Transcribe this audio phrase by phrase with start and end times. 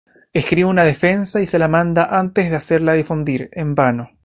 [0.33, 4.09] Escribe una defensa y se la manda antes de hacerla difundir, en vano.